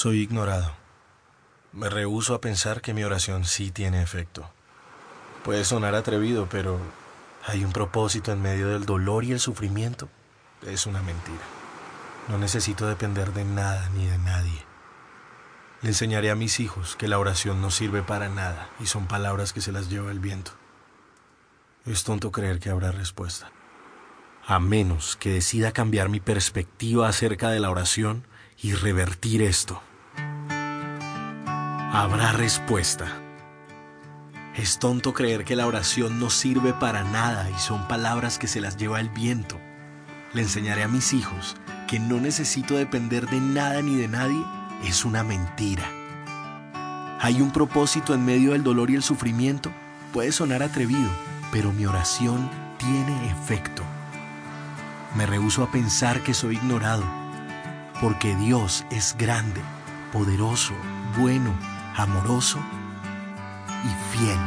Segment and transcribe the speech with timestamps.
[0.00, 0.76] Soy ignorado.
[1.72, 4.48] Me rehúso a pensar que mi oración sí tiene efecto.
[5.42, 6.78] Puede sonar atrevido, pero
[7.44, 10.08] hay un propósito en medio del dolor y el sufrimiento.
[10.64, 11.42] Es una mentira.
[12.28, 14.64] No necesito depender de nada ni de nadie.
[15.82, 19.52] Le enseñaré a mis hijos que la oración no sirve para nada y son palabras
[19.52, 20.52] que se las lleva el viento.
[21.86, 23.50] Es tonto creer que habrá respuesta.
[24.46, 28.24] A menos que decida cambiar mi perspectiva acerca de la oración
[28.62, 29.82] y revertir esto.
[31.90, 33.06] Habrá respuesta.
[34.54, 38.60] Es tonto creer que la oración no sirve para nada y son palabras que se
[38.60, 39.58] las lleva el viento.
[40.34, 41.56] Le enseñaré a mis hijos
[41.86, 44.44] que no necesito depender de nada ni de nadie
[44.84, 45.90] es una mentira.
[47.20, 49.72] Hay un propósito en medio del dolor y el sufrimiento.
[50.12, 51.10] Puede sonar atrevido,
[51.52, 53.82] pero mi oración tiene efecto.
[55.16, 57.04] Me rehúso a pensar que soy ignorado,
[58.02, 59.62] porque Dios es grande,
[60.12, 60.74] poderoso,
[61.16, 61.54] bueno,
[61.98, 62.60] amoroso
[63.84, 64.38] y fiel.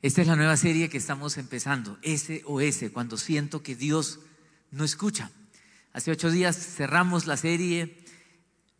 [0.00, 4.20] Esta es la nueva serie que estamos empezando, SOS, cuando siento que Dios
[4.70, 5.32] no escucha.
[5.92, 8.04] Hace ocho días cerramos la serie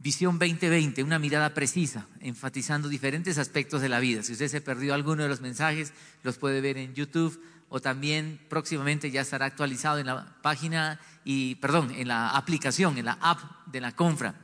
[0.01, 4.23] Visión 2020, una mirada precisa, enfatizando diferentes aspectos de la vida.
[4.23, 8.39] Si usted se perdió alguno de los mensajes, los puede ver en YouTube o también
[8.49, 13.41] próximamente ya estará actualizado en la página y, perdón, en la aplicación, en la app
[13.67, 14.37] de la Confra.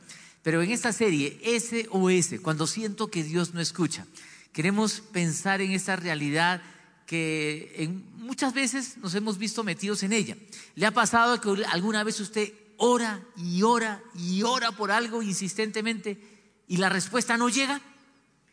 [0.43, 4.07] Pero en esta serie, SOS, cuando siento que Dios no escucha,
[4.53, 6.63] queremos pensar en esta realidad
[7.07, 10.37] que muchas veces nos hemos visto metidos en ella.
[10.75, 12.53] ¿Le ha pasado que alguna vez usted
[12.85, 16.21] ora y ora y ora por algo insistentemente
[16.69, 17.81] y la respuesta no llega?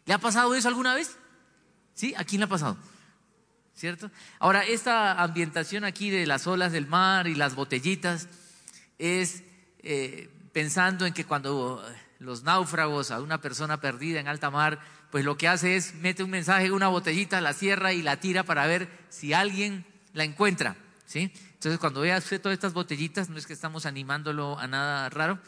[0.05, 1.17] ¿Le ha pasado eso alguna vez?
[1.93, 2.13] ¿Sí?
[2.15, 2.77] ¿A quién le ha pasado?
[3.75, 4.09] ¿Cierto?
[4.39, 8.29] Ahora, esta ambientación aquí de las olas del mar y las botellitas
[8.99, 9.43] es
[9.79, 11.83] eh, pensando en que cuando
[12.19, 14.79] los náufragos a una persona perdida en alta mar
[15.11, 18.21] pues lo que hace es mete un mensaje en una botellita, la cierra y la
[18.21, 20.77] tira para ver si alguien la encuentra.
[21.05, 21.33] ¿sí?
[21.61, 25.39] Entonces, cuando vea usted todas estas botellitas, no es que estamos animándolo a nada raro,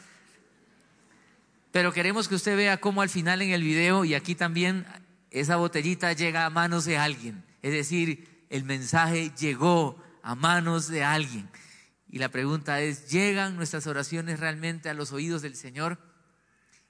[1.72, 4.86] pero queremos que usted vea cómo al final en el video y aquí también
[5.32, 7.42] esa botellita llega a manos de alguien.
[7.62, 11.48] Es decir, el mensaje llegó a manos de alguien.
[12.08, 15.98] Y la pregunta es, ¿llegan nuestras oraciones realmente a los oídos del Señor?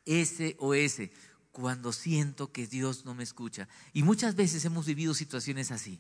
[0.05, 1.09] SOS
[1.51, 3.69] cuando siento que Dios no me escucha.
[3.95, 5.99] Y muchas veces hemos vivido situaciones así.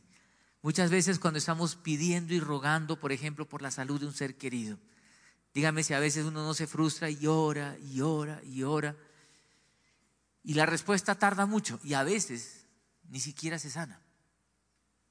[0.64, 4.38] Muchas veces cuando estamos pidiendo y rogando, por ejemplo, por la salud de un ser
[4.38, 4.78] querido.
[5.52, 8.96] Dígame si a veces uno no se frustra y ora y ora y ora.
[10.42, 12.64] Y la respuesta tarda mucho y a veces
[13.10, 14.00] ni siquiera se sana.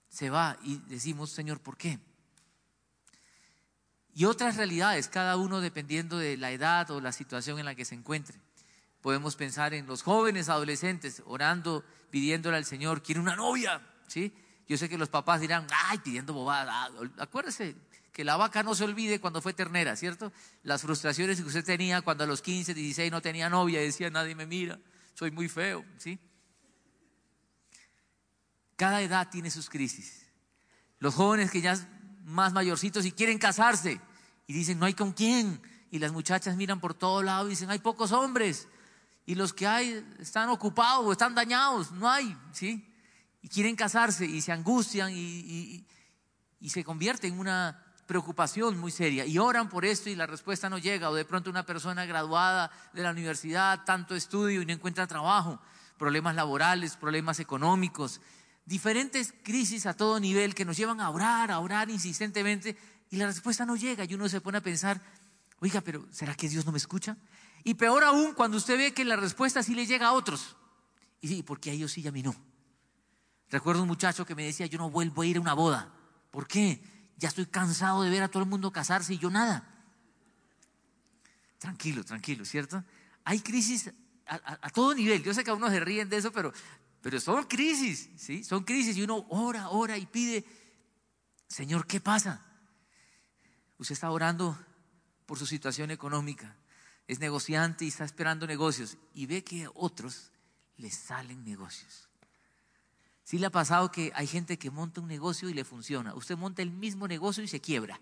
[0.09, 1.99] Se va y decimos, Señor, ¿por qué?
[4.15, 7.85] Y otras realidades, cada uno dependiendo de la edad o la situación en la que
[7.85, 8.41] se encuentre.
[9.01, 14.33] Podemos pensar en los jóvenes adolescentes orando, pidiéndole al Señor, quiere una novia, ¿sí?
[14.67, 16.89] Yo sé que los papás dirán, ay, pidiendo bobada.
[17.17, 17.75] Acuérdese
[18.11, 20.31] que la vaca no se olvide cuando fue ternera, ¿cierto?
[20.63, 24.09] Las frustraciones que usted tenía cuando a los 15, 16 no tenía novia y decía,
[24.09, 24.79] nadie me mira,
[25.15, 26.19] soy muy feo, ¿sí?
[28.75, 30.27] Cada edad tiene sus crisis.
[30.99, 31.75] Los jóvenes que ya
[32.23, 33.99] más mayorcitos y quieren casarse
[34.47, 35.61] y dicen, no hay con quién.
[35.91, 38.67] Y las muchachas miran por todo lado y dicen, hay pocos hombres
[39.25, 42.92] y los que hay están ocupados están dañados, no hay, ¿sí?
[43.43, 45.85] Y quieren casarse y se angustian y,
[46.59, 50.69] y, se convierte en una preocupación muy seria y oran por esto y la respuesta
[50.69, 54.71] no llega o de pronto una persona graduada de la universidad, tanto estudio y no
[54.71, 55.59] encuentra trabajo,
[55.97, 58.21] problemas laborales, problemas económicos,
[58.65, 62.77] diferentes crisis a todo nivel que nos llevan a orar, a orar insistentemente
[63.09, 65.01] y la respuesta no llega y uno se pone a pensar,
[65.59, 67.17] oiga, pero ¿será que Dios no me escucha?
[67.63, 70.55] Y peor aún cuando usted ve que la respuesta sí le llega a otros.
[71.21, 72.35] Y sí, porque a ellos sí y a mí no.
[73.53, 75.93] Recuerdo un muchacho que me decía, yo no vuelvo a ir a una boda.
[76.31, 76.83] ¿Por qué?
[77.17, 79.69] Ya estoy cansado de ver a todo el mundo casarse y yo nada.
[81.59, 82.83] Tranquilo, tranquilo, ¿cierto?
[83.23, 83.91] Hay crisis
[84.25, 85.23] a, todo nivel.
[85.23, 86.51] Yo sé que a uno se ríen de eso, pero,
[87.01, 88.43] pero son crisis, ¿sí?
[88.43, 90.43] Son crisis y uno ora, ora y pide,
[91.47, 92.43] Señor, ¿qué pasa?
[93.77, 94.57] Usted está orando
[95.25, 96.57] por su situación económica
[97.07, 100.31] es negociante y está esperando negocios y ve que a otros
[100.77, 102.02] les salen negocios.
[103.23, 106.13] Sí le ha pasado que hay gente que monta un negocio y le funciona.
[106.13, 107.99] Usted monta el mismo negocio y se quiebra.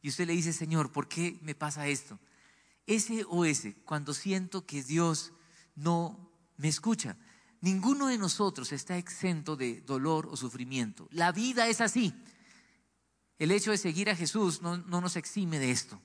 [0.00, 2.18] y usted le dice, Señor, ¿por qué me pasa esto?
[2.86, 5.32] Ese o ese, cuando siento que Dios
[5.74, 7.16] no me escucha.
[7.60, 11.08] Ninguno de nosotros está exento de dolor o sufrimiento.
[11.10, 12.14] La vida es así.
[13.38, 16.00] El hecho de seguir a Jesús no, no nos exime de esto.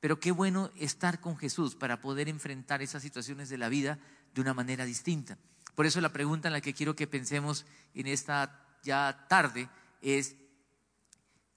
[0.00, 3.98] Pero qué bueno estar con Jesús para poder enfrentar esas situaciones de la vida
[4.34, 5.38] de una manera distinta.
[5.80, 9.66] Por eso la pregunta en la que quiero que pensemos en esta ya tarde
[10.02, 10.36] es,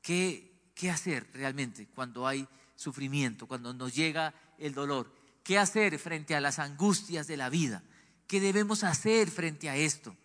[0.01, 5.13] ¿qué, qué hacer realmente cuando hay sufrimiento, cuando nos llega el dolor?
[5.43, 7.83] ¿Qué hacer frente a las angustias de la vida?
[8.25, 10.15] ¿Qué debemos hacer frente a esto?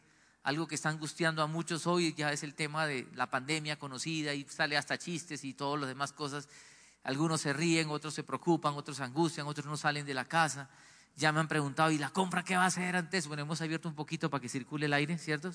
[0.44, 4.33] Algo que está angustiando a muchos hoy ya es el tema de la pandemia conocida
[4.33, 6.49] y sale hasta chistes y todas las demás cosas.
[7.03, 10.71] Algunos se ríen, otros se preocupan, otros se angustian, otros no salen de la casa.
[11.19, 13.26] Ya me han preguntado, ¿y la compra qué va a hacer antes?
[13.26, 15.50] Bueno, hemos abierto un poquito para que circule el aire, ¿cierto?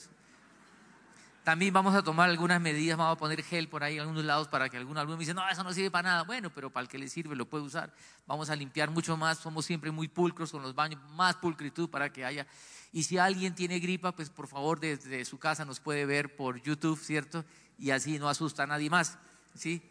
[1.45, 4.49] También vamos a tomar algunas medidas, vamos a poner gel por ahí en algunos lados
[4.49, 6.23] para que algún alguno me dice, no, eso no sirve para nada.
[6.23, 7.93] Bueno, pero para el que le sirve lo puede usar.
[8.27, 12.11] Vamos a limpiar mucho más, somos siempre muy pulcros con los baños, más pulcritud para
[12.11, 12.45] que haya.
[12.91, 16.61] Y si alguien tiene gripa, pues por favor desde su casa nos puede ver por
[16.61, 17.45] YouTube, ¿cierto?
[17.77, 19.17] Y así no asusta a nadie más,
[19.55, 19.81] ¿sí?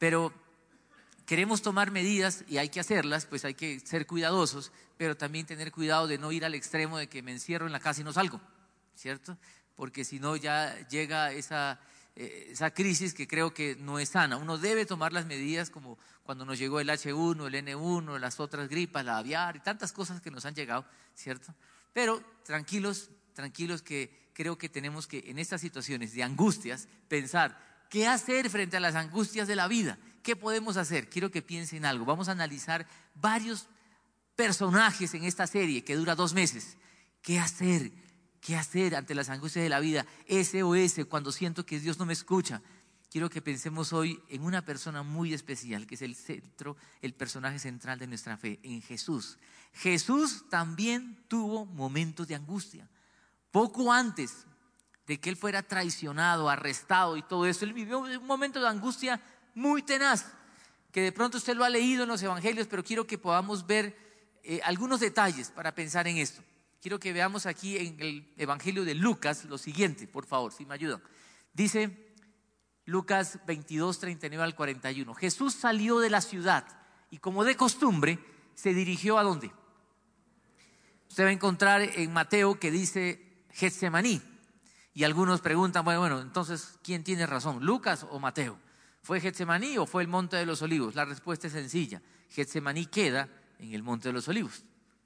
[0.00, 0.32] Pero
[1.30, 5.70] queremos tomar medidas y hay que hacerlas, pues hay que ser cuidadosos, pero también tener
[5.70, 8.12] cuidado de no ir al extremo de que me encierro en la casa y no
[8.12, 8.40] salgo,
[8.96, 9.38] ¿cierto?
[9.80, 11.80] porque si no ya llega esa,
[12.14, 14.36] eh, esa crisis que creo que no es sana.
[14.36, 18.68] Uno debe tomar las medidas como cuando nos llegó el H1, el N1, las otras
[18.68, 20.84] gripas, la aviar y tantas cosas que nos han llegado,
[21.14, 21.54] ¿cierto?
[21.94, 28.06] Pero tranquilos, tranquilos que creo que tenemos que en estas situaciones de angustias pensar qué
[28.06, 31.08] hacer frente a las angustias de la vida, qué podemos hacer.
[31.08, 32.04] Quiero que piensen algo.
[32.04, 33.68] Vamos a analizar varios
[34.36, 36.76] personajes en esta serie que dura dos meses.
[37.22, 37.92] ¿Qué hacer?
[38.40, 40.06] ¿Qué hacer ante las angustias de la vida?
[40.28, 42.62] SOS, cuando siento que Dios no me escucha.
[43.10, 47.58] Quiero que pensemos hoy en una persona muy especial, que es el centro, el personaje
[47.58, 49.36] central de nuestra fe, en Jesús.
[49.72, 52.88] Jesús también tuvo momentos de angustia.
[53.50, 54.46] Poco antes
[55.06, 59.20] de que él fuera traicionado, arrestado y todo eso, él vivió un momento de angustia
[59.54, 60.26] muy tenaz,
[60.92, 63.96] que de pronto usted lo ha leído en los evangelios, pero quiero que podamos ver
[64.42, 66.42] eh, algunos detalles para pensar en esto
[66.80, 70.74] quiero que veamos aquí en el Evangelio de Lucas lo siguiente, por favor, si me
[70.74, 71.02] ayudan.
[71.52, 72.14] Dice
[72.86, 75.14] Lucas 22, 39 al 41.
[75.14, 76.66] Jesús salió de la ciudad
[77.10, 78.18] y como de costumbre
[78.54, 79.50] se dirigió a dónde?
[81.08, 84.22] Usted va a encontrar en Mateo que dice Getsemaní.
[84.92, 87.64] Y algunos preguntan, bueno, bueno, entonces, ¿quién tiene razón?
[87.64, 88.58] ¿Lucas o Mateo?
[89.02, 90.94] ¿Fue Getsemaní o fue el Monte de los Olivos?
[90.94, 92.02] La respuesta es sencilla.
[92.28, 94.64] Getsemaní queda en el Monte de los Olivos.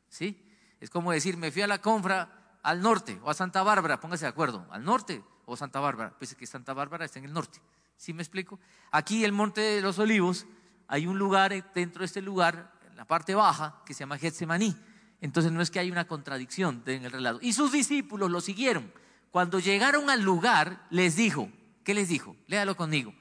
[0.09, 0.41] ¿Sí?
[0.81, 4.25] Es como decir, me fui a la confra al norte o a Santa Bárbara, póngase
[4.25, 7.61] de acuerdo, al norte o Santa Bárbara, pues que Santa Bárbara está en el norte.
[7.97, 8.59] ¿Sí me explico?
[8.91, 10.47] Aquí el Monte de los Olivos,
[10.89, 14.77] hay un lugar dentro de este lugar, en la parte baja, que se llama Getsemaní.
[15.21, 17.39] Entonces no es que hay una contradicción en el relato.
[17.41, 18.93] Y sus discípulos lo siguieron.
[19.31, 21.49] Cuando llegaron al lugar, les dijo,
[21.83, 22.37] ¿qué les dijo?
[22.47, 23.15] Léalo conmigo.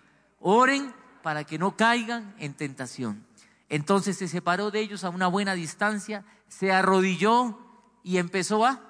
[0.45, 0.93] Oren
[1.23, 3.25] para que no caigan en tentación.
[3.69, 7.57] Entonces se separó de ellos a una buena distancia, se arrodilló
[8.03, 8.81] y empezó a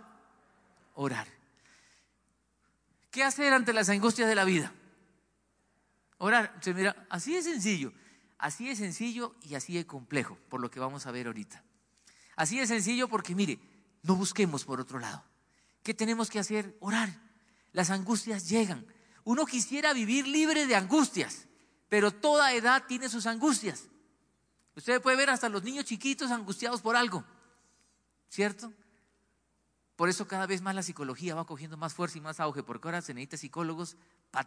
[0.95, 1.27] orar.
[3.11, 4.73] ¿Qué hacer ante las angustias de la vida?
[6.17, 6.59] Orar.
[6.75, 7.93] mira, así de sencillo,
[8.39, 11.63] así de sencillo y así de complejo, por lo que vamos a ver ahorita.
[12.35, 13.59] Así de sencillo porque, mire,
[14.01, 15.23] no busquemos por otro lado.
[15.83, 16.75] ¿Qué tenemos que hacer?
[16.79, 17.09] Orar.
[17.73, 18.87] Las angustias llegan.
[19.23, 21.47] Uno quisiera vivir libre de angustias,
[21.89, 23.87] pero toda edad tiene sus angustias.
[24.75, 27.23] Usted puede ver hasta los niños chiquitos angustiados por algo,
[28.29, 28.73] ¿cierto?
[29.95, 32.87] Por eso cada vez más la psicología va cogiendo más fuerza y más auge, porque
[32.87, 33.95] ahora se necesita psicólogos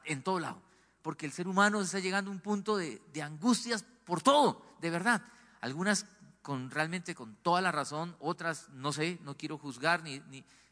[0.05, 0.61] en todo lado,
[1.03, 5.23] porque el ser humano está llegando a un punto de, angustias por todo, de verdad.
[5.61, 6.07] Algunas
[6.43, 10.21] con realmente con toda la razón, otras no sé, no quiero juzgar ni,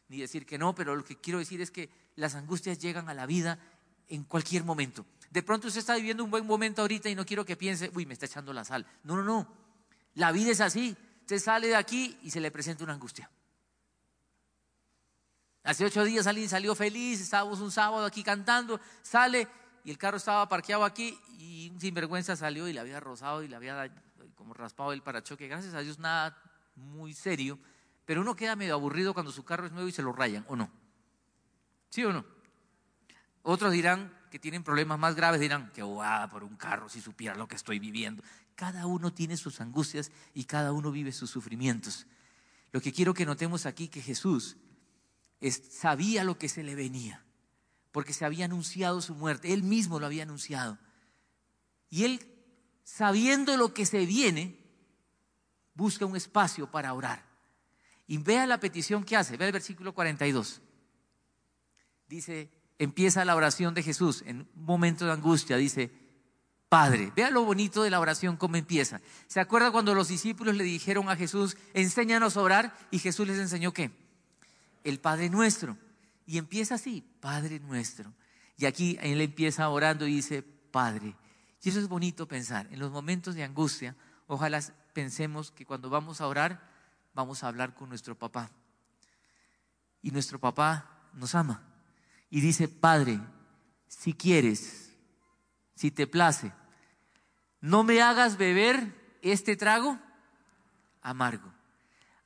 [0.07, 3.13] ni decir que no, pero lo que quiero decir es que las angustias llegan a
[3.13, 3.59] la vida
[4.09, 5.05] en cualquier momento.
[5.29, 8.05] De pronto usted está viviendo un buen momento ahorita y no quiero que piense, uy,
[8.05, 8.85] me está echando la sal.
[9.03, 9.47] No, no, no.
[10.13, 10.95] La vida es así.
[11.21, 13.29] Usted sale de aquí y se le presenta una angustia.
[15.63, 19.47] Hace ocho días alguien salió feliz, estábamos un sábado aquí cantando, sale
[19.83, 23.47] y el carro estaba parqueado aquí y un sinvergüenza salió y le había rozado y
[23.47, 23.91] le había
[24.35, 25.47] como raspado el parachoque.
[25.47, 26.37] Gracias a Dios nada
[26.75, 27.57] muy serio,
[28.05, 30.55] pero uno queda medio aburrido cuando su carro es nuevo y se lo rayan, ¿o
[30.55, 30.69] no?
[31.89, 32.34] ¿Sí o no?
[33.47, 37.35] Otros dirán que tienen problemas más graves, dirán que guau, por un carro si supiera
[37.35, 38.23] lo que estoy viviendo.
[38.55, 42.07] Cada uno tiene sus angustias y cada uno vive sus sufrimientos.
[42.71, 44.57] Lo que quiero que notemos aquí que Jesús
[45.69, 47.23] sabía lo que se le venía,
[47.91, 50.79] porque se había anunciado su muerte, él mismo lo había anunciado.
[51.91, 52.27] Y él
[52.83, 54.59] sabiendo lo que se viene,
[55.75, 57.23] busca un espacio para orar.
[58.07, 60.61] Y vea la petición que hace, vea el versículo 42.
[62.07, 65.91] Dice, empieza la oración de Jesús en un momento de angustia, dice,
[66.69, 68.99] Padre, vea lo bonito de la oración, cómo empieza.
[69.27, 72.77] ¿Se acuerda cuando los discípulos le dijeron a Jesús, enséñanos a orar?
[72.91, 73.91] Y Jesús les enseñó qué?
[74.83, 75.77] El Padre nuestro.
[76.25, 78.13] Y empieza así, Padre nuestro.
[78.57, 81.15] Y aquí él empieza orando y dice, Padre.
[81.61, 82.67] Y eso es bonito pensar.
[82.71, 83.95] En los momentos de angustia,
[84.27, 84.61] ojalá
[84.93, 86.69] pensemos que cuando vamos a orar,
[87.13, 88.51] vamos a hablar con nuestro papá.
[90.01, 91.74] Y nuestro papá nos ama.
[92.35, 93.21] Y dice, Padre,
[93.87, 94.91] si quieres,
[95.73, 96.51] si te place,
[97.61, 99.97] no me hagas beber este trago
[101.01, 101.49] amargo.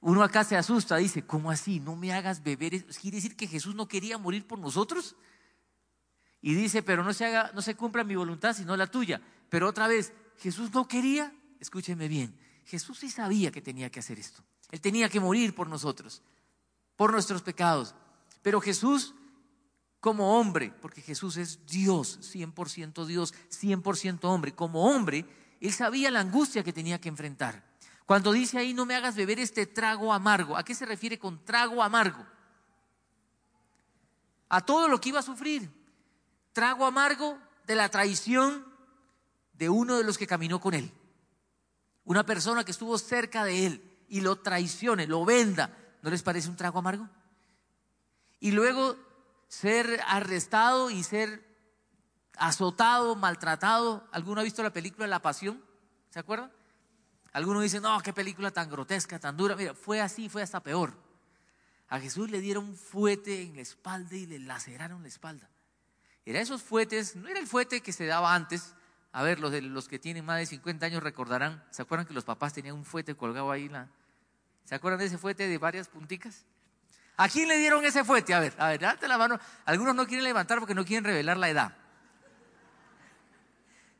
[0.01, 1.79] Uno acá se asusta, dice, ¿cómo así?
[1.79, 2.83] No me hagas beber.
[2.85, 5.15] ¿Quiere decir que Jesús no quería morir por nosotros?
[6.41, 9.21] Y dice, pero no se haga, no se cumpla mi voluntad, sino la tuya.
[9.47, 12.35] Pero otra vez, Jesús no quería, escúcheme bien,
[12.65, 14.43] Jesús sí sabía que tenía que hacer esto.
[14.71, 16.23] Él tenía que morir por nosotros,
[16.95, 17.93] por nuestros pecados.
[18.41, 19.13] Pero Jesús,
[19.99, 25.25] como hombre, porque Jesús es Dios, 100% Dios, 100% hombre, como hombre,
[25.59, 27.63] él sabía la angustia que tenía que enfrentar.
[28.05, 31.43] Cuando dice ahí, no me hagas beber este trago amargo, ¿a qué se refiere con
[31.43, 32.25] trago amargo?
[34.47, 35.69] A todo lo que iba a sufrir.
[36.53, 37.37] Trago amargo
[37.67, 38.65] de la traición
[39.53, 40.91] de uno de los que caminó con él.
[42.03, 45.77] Una persona que estuvo cerca de él y lo traicione, lo venda.
[46.01, 47.07] ¿No les parece un trago amargo?
[48.39, 48.97] Y luego
[49.49, 51.45] ser arrestado y ser
[52.37, 54.07] azotado, maltratado.
[54.13, 55.61] ¿Alguno ha visto la película La Pasión?
[56.11, 56.51] ¿Se acuerdan?
[57.33, 59.55] Algunos dicen, no, qué película tan grotesca, tan dura.
[59.55, 60.93] Mira, fue así, fue hasta peor.
[61.89, 65.49] A Jesús le dieron un fuete en la espalda y le laceraron la espalda.
[66.25, 68.75] Era esos fuetes, no era el fuete que se daba antes.
[69.11, 72.13] A ver, los, de, los que tienen más de 50 años recordarán, ¿se acuerdan que
[72.13, 73.67] los papás tenían un fuete colgado ahí?
[73.67, 73.89] La,
[74.63, 76.45] ¿Se acuerdan de ese fuete de varias punticas?
[77.19, 78.33] ¿A quién le dieron ese fuete?
[78.33, 79.37] A ver, a ver, date la mano.
[79.65, 81.75] Algunos no quieren levantar porque no quieren revelar la edad.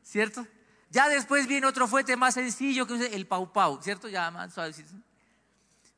[0.01, 0.47] ¿Cierto?
[0.89, 4.07] Ya después viene otro fuete más sencillo que el pau pau, ¿cierto?
[4.07, 4.73] Ya más suave.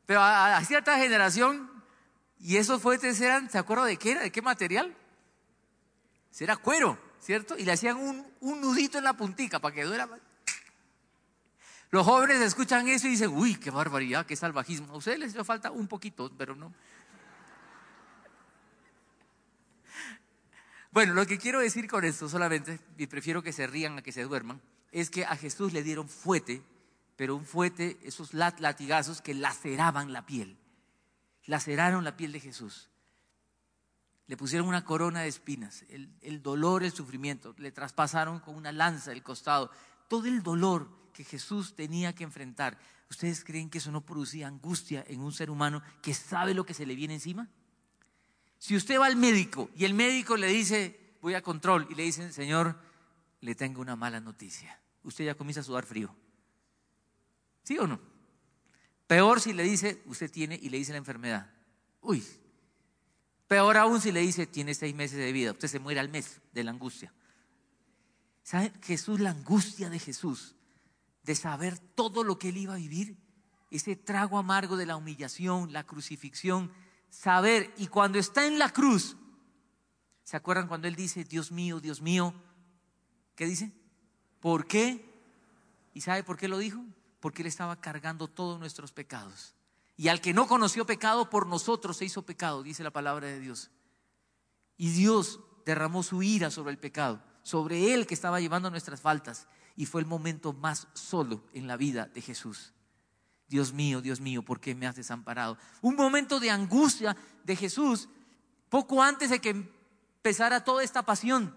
[0.08, 1.70] Pero a, cierta generación,
[2.40, 4.22] y esos fuetes eran, ¿se acuerdan de qué era?
[4.22, 4.92] ¿De qué material?
[6.40, 7.56] Era cuero, ¿cierto?
[7.56, 10.10] Y le hacían un, un nudito en la puntica para que duela.
[11.92, 14.92] Los jóvenes escuchan eso y dicen, uy, qué barbaridad, qué salvajismo.
[14.92, 16.74] A ustedes les hace falta un poquito, pero no.
[20.92, 24.12] Bueno, lo que quiero decir con esto solamente, y prefiero que se rían a que
[24.12, 26.62] se duerman, es que a Jesús le dieron fuete,
[27.16, 30.58] pero un fuete, esos latigazos que laceraban la piel.
[31.46, 32.90] Laceraron la piel de Jesús.
[34.28, 37.56] Le pusieron una corona de espinas, el, el dolor, el sufrimiento.
[37.58, 39.72] Le traspasaron con una lanza el costado.
[40.10, 42.78] Todo el dolor que Jesús tenía que enfrentar.
[43.10, 46.74] ¿Ustedes creen que eso no producía angustia en un ser humano que sabe lo que
[46.74, 47.50] se le viene encima?
[48.62, 52.04] Si usted va al médico y el médico le dice, voy a control, y le
[52.04, 52.78] dicen, Señor,
[53.40, 56.14] le tengo una mala noticia usted ya comienza a sudar frío.
[57.64, 58.00] ¿Sí o no?
[59.08, 61.52] Peor si le dice, usted tiene y le dice la enfermedad.
[62.02, 62.24] Uy.
[63.48, 65.52] Peor aún si le dice, tiene seis meses de vida.
[65.52, 67.14] Usted se muere al mes de la angustia.
[68.44, 68.72] ¿Sabe?
[68.82, 70.56] Jesús, la angustia de Jesús,
[71.24, 73.18] de saber todo lo que él iba a vivir,
[73.70, 76.72] ese trago amargo de la humillación, la crucifixión,
[77.12, 79.16] saber, y cuando está en la cruz,
[80.24, 82.34] ¿se acuerdan cuando él dice, Dios mío, Dios mío?
[83.36, 83.72] ¿Qué dice?
[84.40, 85.08] ¿Por qué?
[85.94, 86.84] ¿Y sabe por qué lo dijo?
[87.20, 89.54] Porque Él estaba cargando todos nuestros pecados.
[89.98, 93.40] Y al que no conoció pecado, por nosotros se hizo pecado, dice la palabra de
[93.40, 93.70] Dios.
[94.78, 99.48] Y Dios derramó su ira sobre el pecado, sobre Él que estaba llevando nuestras faltas.
[99.76, 102.74] Y fue el momento más solo en la vida de Jesús.
[103.52, 105.58] Dios mío, Dios mío, ¿por qué me has desamparado?
[105.82, 108.08] Un momento de angustia de Jesús
[108.70, 111.54] poco antes de que empezara toda esta pasión.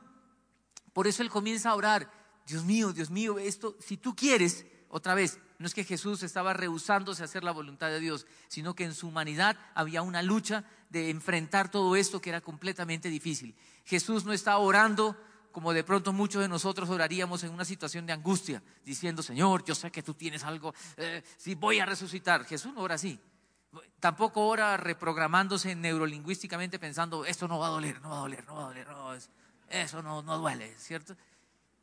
[0.92, 2.10] Por eso Él comienza a orar
[2.48, 6.52] Dios mío, Dios mío, esto, si tú quieres, otra vez, no es que Jesús estaba
[6.52, 10.64] rehusándose a hacer la voluntad de Dios, sino que en su humanidad había una lucha
[10.90, 13.54] de enfrentar todo esto que era completamente difícil.
[13.84, 15.16] Jesús no estaba orando
[15.54, 19.76] como de pronto muchos de nosotros oraríamos en una situación de angustia, diciendo, Señor, yo
[19.76, 22.44] sé que tú tienes algo, eh, si voy a resucitar.
[22.44, 23.20] Jesús no ora así.
[24.00, 28.56] Tampoco ora reprogramándose neurolingüísticamente pensando, esto no va a doler, no va a doler, no
[28.56, 29.14] va a doler, no,
[29.68, 31.16] eso no, no duele, ¿cierto?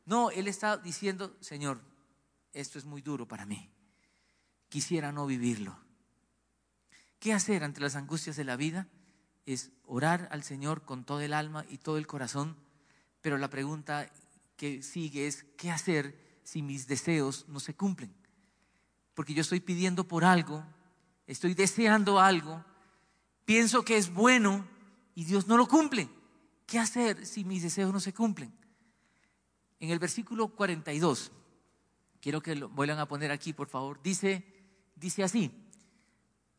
[0.04, 1.80] No, él está diciendo, Señor,
[2.52, 3.70] esto es muy duro para mí.
[4.68, 5.78] Quisiera no vivirlo.
[7.18, 8.86] ¿Qué hacer ante las angustias de la vida?
[9.46, 12.58] Es orar al Señor con todo el alma y todo el corazón,
[13.22, 14.10] pero la pregunta
[14.56, 18.12] que sigue es, ¿qué hacer si mis deseos no se cumplen?
[19.14, 20.64] Porque yo estoy pidiendo por algo,
[21.26, 22.64] estoy deseando algo,
[23.44, 24.66] pienso que es bueno
[25.14, 26.08] y Dios no lo cumple.
[26.66, 28.52] ¿Qué hacer si mis deseos no se cumplen?
[29.78, 31.32] En el versículo 42,
[32.20, 34.44] quiero que lo vuelvan a poner aquí, por favor, dice,
[34.96, 35.50] dice así,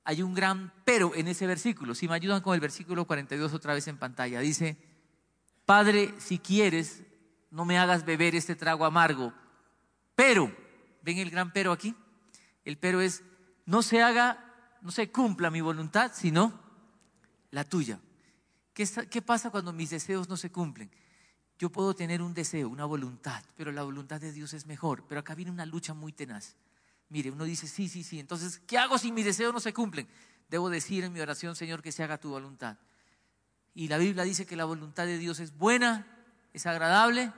[0.05, 1.96] hay un gran pero en ese versículo.
[1.96, 4.77] Si me ayudan con el versículo 42 otra vez en pantalla, dice,
[5.65, 7.03] Padre, si quieres,
[7.51, 9.34] no me hagas beber este trago amargo,
[10.15, 10.55] pero,
[11.01, 11.96] ¿ven el gran pero aquí?
[12.65, 13.24] El pero es,
[13.65, 16.60] no se haga, no se cumpla mi voluntad, sino
[17.51, 18.00] la tuya.
[18.74, 20.91] ¿Qué, ¿Qué pasa cuando mis deseos no se cumplen?
[21.60, 25.05] Yo puedo tener un deseo, una voluntad, pero la voluntad de Dios es mejor.
[25.08, 26.55] Pero acá viene una lucha muy tenaz.
[27.10, 28.20] Mire, uno dice, sí, sí, sí.
[28.20, 30.08] Entonces, ¿qué hago si mis deseos no se cumplen?
[30.50, 32.77] Debo decir en mi oración, Señor, que se haga tu voluntad.
[33.75, 36.06] Y la Biblia dice que la voluntad de Dios es buena,
[36.53, 37.32] es agradable,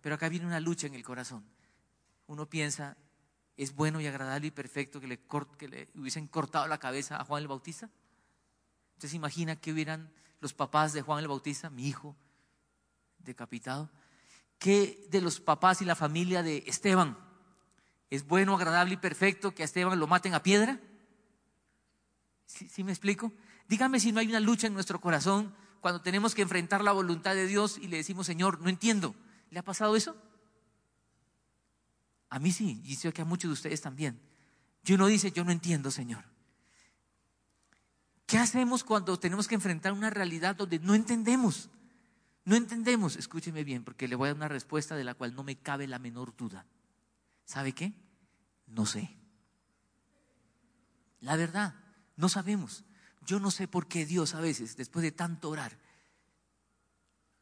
[0.00, 1.44] pero acá viene una lucha en el corazón.
[2.26, 2.96] Uno piensa,
[3.56, 5.20] ¿es bueno y agradable y perfecto que le,
[5.58, 7.90] que le hubiesen cortado la cabeza a Juan el Bautista?
[8.94, 12.16] ¿Usted se imagina que hubieran los papás de Juan el Bautista, mi hijo,
[13.18, 13.90] decapitado?
[14.58, 17.16] ¿Qué de los papás y la familia de Esteban?
[18.10, 20.80] ¿Es bueno, agradable y perfecto que a Esteban lo maten a piedra?
[22.66, 23.32] ¿Sí, me explico?
[23.68, 27.34] Dígame si no hay una lucha en nuestro corazón cuando tenemos que enfrentar la voluntad
[27.34, 29.14] de Dios y le decimos, Señor, no entiendo.
[29.50, 30.16] ¿Le ha pasado eso?
[32.30, 34.20] A mí sí, y sé que a muchos de ustedes también.
[34.84, 36.24] Y uno dice, yo no entiendo, Señor.
[38.26, 41.70] ¿Qué hacemos cuando tenemos que enfrentar una realidad donde no entendemos?
[42.44, 45.44] No entendemos, escúcheme bien, porque le voy a dar una respuesta de la cual no
[45.44, 46.66] me cabe la menor duda.
[47.44, 47.94] ¿Sabe qué?
[48.66, 49.16] No sé.
[51.20, 51.74] La verdad,
[52.18, 52.84] no sabemos.
[53.24, 55.78] Yo no sé por qué Dios a veces, después de tanto orar,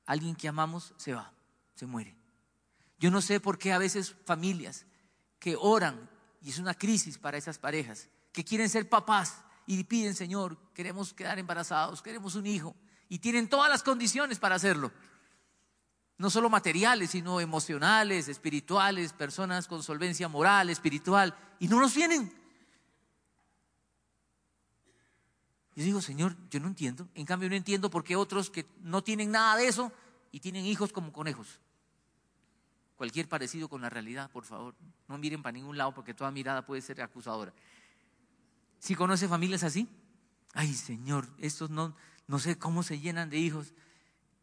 [0.05, 1.33] alguien que amamos se va,
[1.75, 2.17] se muere.
[3.01, 4.87] Yo no sé por qué a veces familias
[5.41, 6.09] que oran,
[6.41, 11.13] y es una crisis para esas parejas, que quieren ser papás y piden, Señor, queremos
[11.13, 12.77] quedar embarazados, queremos un hijo,
[13.09, 14.93] y tienen todas las condiciones para hacerlo
[16.19, 22.33] no solo materiales, sino emocionales, espirituales, personas con solvencia moral, espiritual, y no nos vienen.
[25.77, 27.07] Yo digo, Señor, yo no entiendo.
[27.15, 29.93] En cambio, no entiendo por qué otros que no tienen nada de eso
[30.33, 31.61] y tienen hijos como conejos.
[32.97, 34.75] Cualquier parecido con la realidad, por favor,
[35.07, 37.53] no miren para ningún lado porque toda mirada puede ser acusadora.
[38.79, 39.87] ¿Si conoce familias así?
[40.55, 41.95] Ay, Señor, estos no,
[42.27, 43.75] no sé cómo se llenan de hijos.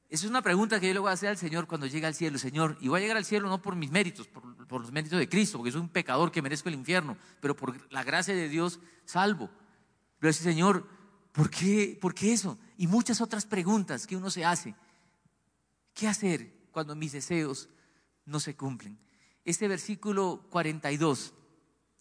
[0.09, 2.13] Esa es una pregunta que yo le voy a hacer al Señor cuando llegue al
[2.13, 2.37] cielo.
[2.37, 4.43] Señor, y voy a llegar al cielo no por mis méritos, por,
[4.79, 8.03] los méritos de Cristo, porque soy un pecador que merezco el infierno, pero por la
[8.03, 9.49] gracia de Dios salvo.
[10.19, 10.87] Pero ese Señor,
[11.33, 12.57] ¿por qué, ¿por qué eso?
[12.77, 14.73] Y muchas otras preguntas que uno se hace.
[15.93, 17.67] ¿Qué hacer cuando mis deseos
[18.25, 18.97] no se cumplen?
[19.43, 21.33] Este versículo 42,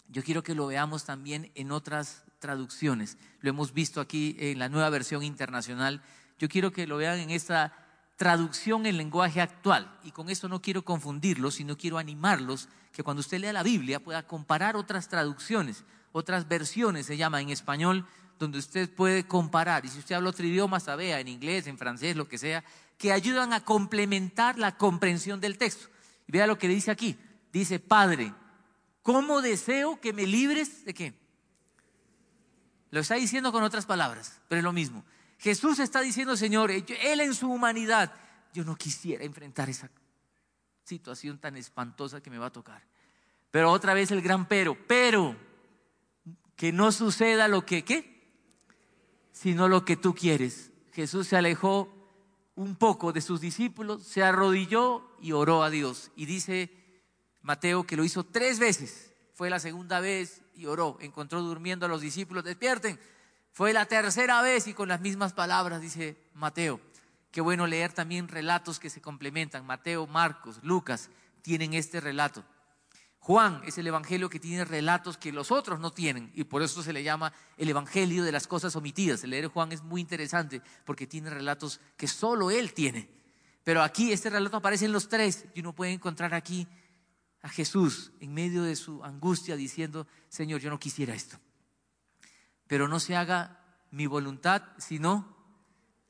[0.09, 3.19] yo quiero que lo veamos también en otras traducciones.
[3.41, 6.03] Lo hemos visto aquí en la nueva versión internacional.
[6.39, 7.73] Yo quiero que lo vean en esta
[8.17, 9.99] traducción en lenguaje actual.
[10.05, 14.01] Y con esto no quiero confundirlos, sino quiero animarlos que cuando usted lea la Biblia
[14.01, 18.07] pueda comparar otras traducciones, otras versiones se llama en español,
[18.43, 19.85] donde usted puede comparar.
[19.85, 22.65] Y si usted habla otro idioma, sabe, en inglés, en francés, lo que sea,
[22.99, 25.89] que ayudan a complementar la comprensión del texto.
[26.27, 27.17] Y vea lo que dice aquí.
[27.53, 28.35] Dice, Padre,
[29.03, 31.15] ¿cómo deseo que me libres de qué?
[32.91, 35.05] Lo está diciendo con otras palabras, pero es lo mismo.
[35.39, 38.13] Jesús está diciendo, Señor, Él en su humanidad,
[38.53, 39.89] yo no quisiera enfrentar esa
[40.83, 42.83] situación tan espantosa que me va a tocar.
[43.53, 45.37] Pero otra vez el gran pero, pero
[46.57, 48.12] que no suceda lo que, ¿qué?
[49.43, 50.71] Sino lo que tú quieres.
[50.93, 51.93] Jesús se alejó
[52.55, 56.13] un poco de sus discípulos, se arrodilló y oró a Dios.
[56.15, 56.71] Y dice
[57.41, 59.13] Mateo que lo hizo tres veces.
[59.35, 60.97] Fue la segunda vez y oró.
[61.01, 63.01] Encontró durmiendo a los discípulos, despierten,
[63.51, 66.81] fue la tercera vez y con las mismas palabras, dice Mateo.
[67.33, 69.67] Qué bueno leer también relatos que se complementan.
[69.67, 71.11] Mateo, Marcos, Lucas
[71.43, 72.45] tienen este relato.
[73.23, 76.83] Juan es el evangelio que tiene relatos que los otros no tienen y por eso
[76.83, 79.25] se le llama el evangelio de las cosas omitidas.
[79.25, 83.09] El leer Juan es muy interesante porque tiene relatos que solo él tiene.
[83.65, 86.67] Pero aquí este relato aparece en los tres y uno puede encontrar aquí
[87.43, 91.39] a Jesús en medio de su angustia diciendo, Señor, yo no quisiera esto
[92.73, 95.37] pero no se haga mi voluntad, sino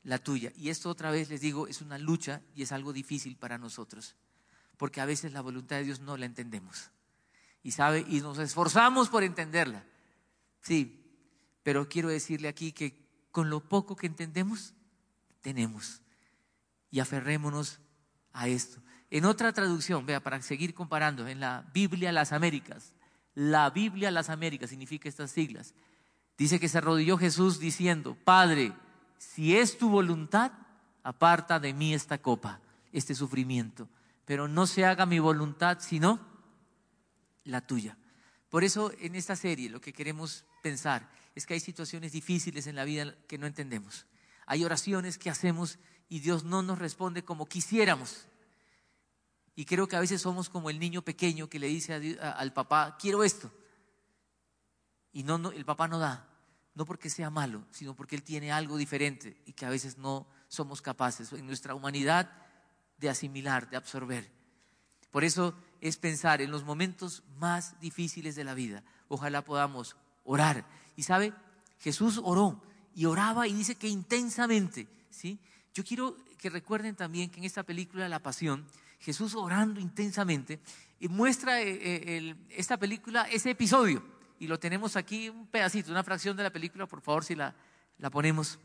[0.03, 0.53] la tuya.
[0.55, 4.15] Y esto otra vez les digo, es una lucha y es algo difícil para nosotros,
[4.77, 6.89] porque a veces la voluntad de Dios no la entendemos.
[7.63, 9.85] Y sabe, y nos esforzamos por entenderla.
[10.61, 11.03] Sí,
[11.63, 14.73] pero quiero decirle aquí que con lo poco que entendemos,
[15.41, 16.01] tenemos.
[16.91, 17.79] Y aferrémonos
[18.33, 18.81] a esto.
[19.09, 22.93] En otra traducción, vea, para seguir comparando, en la Biblia Las Américas,
[23.35, 25.73] la Biblia Las Américas significa estas siglas.
[26.37, 28.73] Dice que se arrodilló Jesús diciendo, Padre,
[29.17, 30.51] si es tu voluntad,
[31.03, 32.59] aparta de mí esta copa,
[32.91, 33.87] este sufrimiento,
[34.25, 36.19] pero no se haga mi voluntad, sino
[37.43, 37.97] la tuya.
[38.49, 42.75] Por eso en esta serie lo que queremos pensar es que hay situaciones difíciles en
[42.75, 44.05] la vida que no entendemos.
[44.45, 45.79] Hay oraciones que hacemos
[46.09, 48.27] y Dios no nos responde como quisiéramos.
[49.55, 52.97] Y creo que a veces somos como el niño pequeño que le dice al papá,
[52.99, 53.51] quiero esto.
[55.11, 56.27] Y no, el papá no da,
[56.73, 60.27] no porque sea malo, sino porque él tiene algo diferente y que a veces no
[60.47, 62.31] somos capaces en nuestra humanidad
[62.97, 64.31] de asimilar, de absorber.
[65.13, 68.83] Por eso es pensar en los momentos más difíciles de la vida.
[69.09, 70.65] Ojalá podamos orar.
[70.95, 71.33] Y sabe,
[71.77, 72.59] Jesús oró
[72.95, 75.37] y oraba y dice que intensamente, ¿sí?
[75.75, 78.65] Yo quiero que recuerden también que en esta película La Pasión,
[78.97, 80.59] Jesús orando intensamente,
[80.99, 84.03] y muestra eh, eh, esta película, ese episodio,
[84.39, 87.53] y lo tenemos aquí un pedacito, una fracción de la película, por favor, si la,
[87.99, 88.57] la ponemos.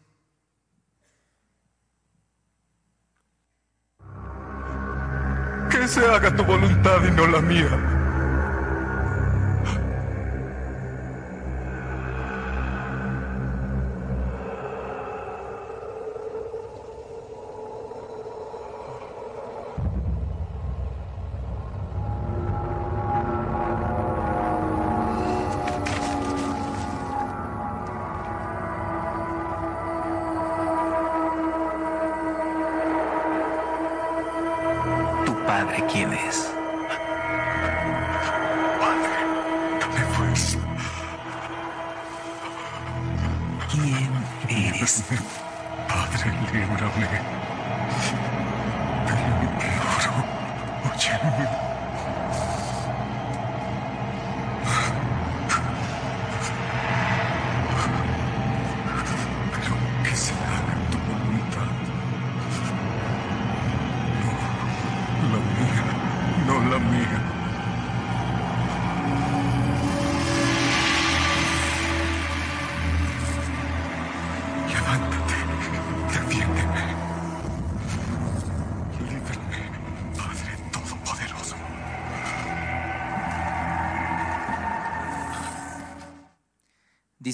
[5.89, 7.98] Se haga tu voluntad y no la mía.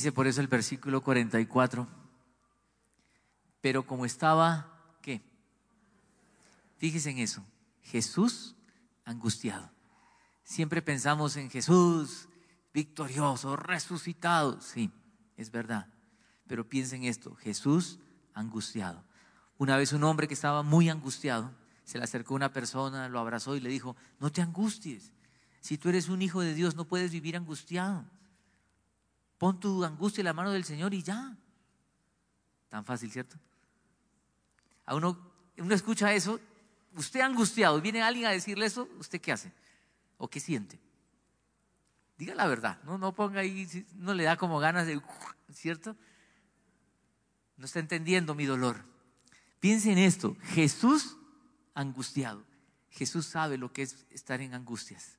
[0.04, 1.88] Dice por eso el versículo 44,
[3.62, 5.22] pero como estaba, ¿qué?
[6.76, 7.42] Fíjese en eso,
[7.80, 8.54] Jesús
[9.06, 9.70] angustiado.
[10.42, 12.28] Siempre pensamos en Jesús
[12.74, 14.60] victorioso, resucitado.
[14.60, 14.92] Sí,
[15.38, 15.86] es verdad.
[16.46, 17.98] Pero piensen esto, Jesús
[18.34, 19.02] angustiado.
[19.56, 21.50] Una vez un hombre que estaba muy angustiado,
[21.84, 25.14] se le acercó una persona, lo abrazó y le dijo, no te angusties.
[25.60, 28.04] Si tú eres un hijo de Dios, no puedes vivir angustiado.
[29.38, 31.36] Pon tu angustia en la mano del Señor y ya.
[32.68, 33.36] Tan fácil, ¿cierto?
[34.86, 35.18] A uno,
[35.58, 36.40] uno escucha eso,
[36.96, 39.52] usted angustiado, viene alguien a decirle eso, ¿usted qué hace?
[40.18, 40.80] ¿O qué siente?
[42.16, 45.00] Diga la verdad, no, no ponga ahí, no le da como ganas de,
[45.52, 45.96] ¿cierto?
[47.56, 48.84] No está entendiendo mi dolor.
[49.60, 51.16] Piense en esto, Jesús
[51.74, 52.44] angustiado.
[52.90, 55.18] Jesús sabe lo que es estar en angustias.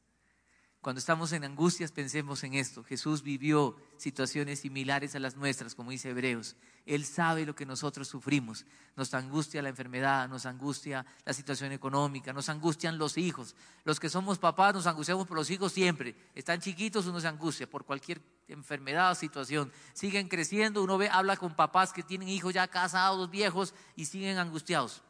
[0.86, 2.84] Cuando estamos en angustias, pensemos en esto.
[2.84, 6.56] Jesús vivió situaciones similares a las nuestras, como dice Hebreos.
[6.86, 8.68] Él sabe lo que nosotros sufrimos.
[8.96, 13.56] Nos angustia la enfermedad, nos angustia la situación económica, nos angustian los hijos.
[13.84, 16.16] Los que somos papás nos angustiamos por los hijos siempre.
[16.36, 19.72] Están chiquitos, uno se angustia por cualquier enfermedad o situación.
[19.94, 24.38] Siguen creciendo, uno ve, habla con papás que tienen hijos ya casados, viejos, y siguen
[24.38, 25.02] angustiados.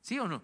[0.00, 0.42] ¿Sí o no?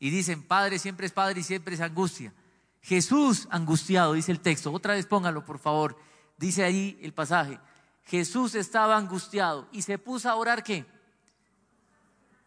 [0.00, 2.34] Y dicen, padre siempre es padre y siempre es angustia.
[2.82, 4.72] Jesús angustiado, dice el texto.
[4.72, 5.96] Otra vez póngalo, por favor.
[6.36, 7.58] Dice ahí el pasaje.
[8.04, 10.84] Jesús estaba angustiado y se puso a orar qué?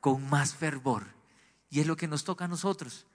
[0.02, 1.08] Con más fervor.
[1.70, 3.06] Y es lo que nos toca a nosotros.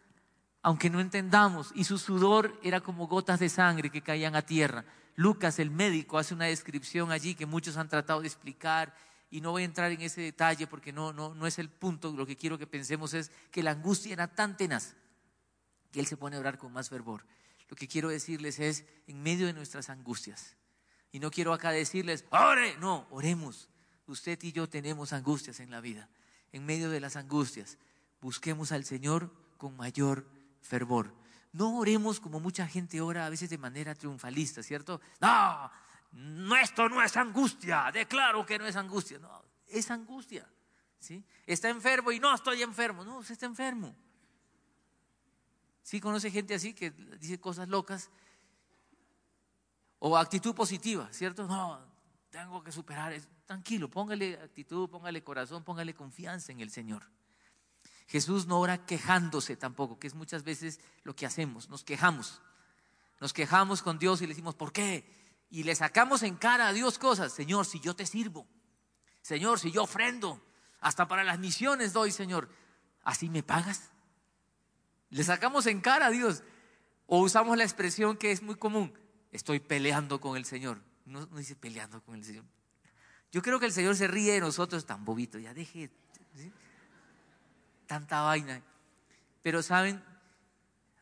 [0.63, 4.85] Aunque no entendamos, y su sudor era como gotas de sangre que caían a tierra.
[5.17, 8.95] Lucas, el médico, hace una descripción allí que muchos han tratado de explicar
[9.31, 12.13] y no voy a entrar en ese detalle porque no, no, no es el punto.
[12.13, 14.95] Lo que quiero que pensemos es que la angustia era tan tenaz
[15.91, 17.25] que Él se pone a orar con más fervor.
[17.69, 20.57] Lo que quiero decirles es, en medio de nuestras angustias,
[21.13, 23.69] y no quiero acá decirles, ore, no, oremos.
[24.07, 26.09] Usted y yo tenemos angustias en la vida.
[26.53, 27.79] En medio de las angustias,
[28.21, 30.29] busquemos al Señor con mayor
[30.61, 31.15] fervor.
[31.53, 35.01] No oremos como mucha gente ora a veces de manera triunfalista, ¿cierto?
[35.21, 39.19] No, esto no es angustia, declaro que no es angustia.
[39.19, 40.49] No, es angustia.
[40.99, 41.25] ¿sí?
[41.47, 43.05] Está enfermo y no estoy enfermo.
[43.05, 43.97] No, usted está enfermo.
[45.91, 48.11] ¿Sí conoce gente así que dice cosas locas?
[49.99, 51.49] O actitud positiva, ¿cierto?
[51.49, 51.85] No,
[52.31, 53.21] tengo que superar.
[53.45, 57.11] Tranquilo, póngale actitud, póngale corazón, póngale confianza en el Señor.
[58.07, 62.41] Jesús no ora quejándose tampoco, que es muchas veces lo que hacemos, nos quejamos.
[63.19, 65.43] Nos quejamos con Dios y le decimos, ¿por qué?
[65.51, 67.33] Y le sacamos en cara a Dios cosas.
[67.33, 68.47] Señor, si yo te sirvo.
[69.23, 70.41] Señor, si yo ofrendo.
[70.79, 72.49] Hasta para las misiones doy, Señor.
[73.03, 73.91] ¿Así me pagas?
[75.11, 76.43] Le sacamos en cara a Dios.
[77.07, 78.93] O usamos la expresión que es muy común.
[79.33, 80.81] Estoy peleando con el Señor.
[81.05, 82.45] No, dice peleando con el Señor.
[83.33, 85.39] Yo creo que el Señor se ríe de nosotros tan bobito.
[85.39, 85.91] Ya deje
[87.87, 88.63] tanta vaina.
[89.43, 90.03] Pero saben,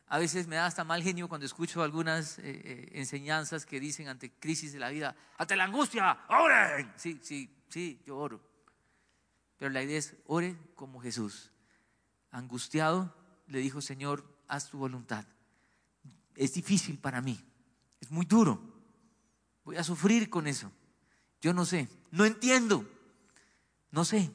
[0.07, 4.07] a veces me da hasta mal genio cuando escucho algunas eh, eh, enseñanzas que dicen
[4.07, 6.91] ante crisis de la vida, ante la angustia, oren.
[6.95, 8.41] Sí, sí, sí, yo oro.
[9.57, 11.51] Pero la idea es, ore como Jesús.
[12.31, 13.13] Angustiado,
[13.49, 15.25] le dijo, Señor, haz tu voluntad.
[16.35, 17.39] Es difícil para mí,
[17.99, 18.61] es muy duro.
[19.65, 20.71] Voy a sufrir con eso.
[21.41, 22.85] Yo no sé, no entiendo,
[23.91, 24.31] no sé.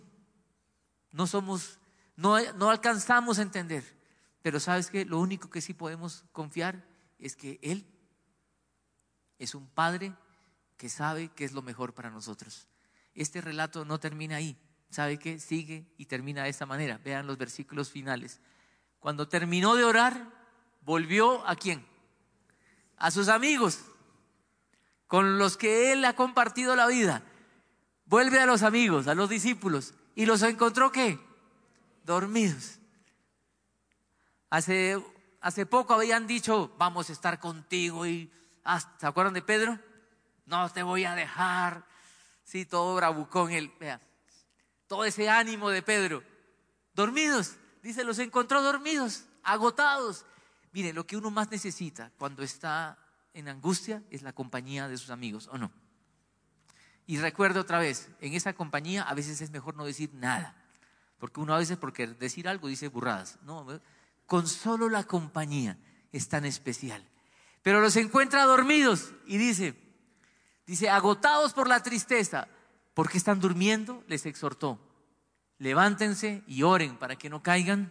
[1.13, 1.79] No somos,
[2.17, 3.85] no, no alcanzamos a entender.
[4.43, 6.85] Pero sabes que lo único que sí podemos confiar
[7.19, 7.87] es que Él
[9.39, 10.15] es un Padre
[10.77, 12.69] que sabe qué es lo mejor para nosotros.
[13.15, 14.57] Este relato no termina ahí.
[14.91, 15.39] ¿Sabe qué?
[15.39, 16.99] Sigue y termina de esta manera.
[16.99, 18.41] Vean los versículos finales.
[19.05, 20.31] Cuando terminó de orar,
[20.81, 21.87] volvió a quién?
[22.97, 23.81] A sus amigos,
[25.07, 27.23] con los que él ha compartido la vida.
[28.07, 31.21] Vuelve a los amigos, a los discípulos, y los encontró qué?
[32.05, 32.79] Dormidos.
[34.49, 34.99] Hace,
[35.43, 38.33] hace poco habían dicho, vamos a estar contigo y,
[38.99, 39.79] ¿se acuerdan de Pedro?
[40.47, 41.85] No te voy a dejar.
[42.43, 44.01] Sí, todo bravucón, vea,
[44.87, 46.23] todo ese ánimo de Pedro.
[46.95, 50.25] Dormidos, dice, los encontró dormidos, agotados.
[50.73, 52.99] Mire, lo que uno más necesita cuando está
[53.35, 55.71] en angustia es la compañía de sus amigos, ¿o no?
[57.07, 60.57] Y recuerdo otra vez, en esa compañía a veces es mejor no decir nada,
[61.19, 63.39] porque uno a veces porque decir algo dice burradas.
[63.43, 63.67] No,
[64.27, 65.79] con solo la compañía
[66.11, 67.07] es tan especial.
[67.63, 69.75] Pero los encuentra dormidos y dice,
[70.67, 72.49] dice, agotados por la tristeza,
[72.95, 74.03] ¿por qué están durmiendo?
[74.09, 74.81] Les exhortó,
[75.65, 77.91] levántense y oren para que no caigan